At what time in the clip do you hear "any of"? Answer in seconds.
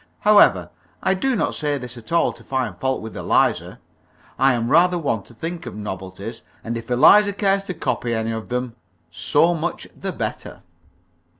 8.15-8.49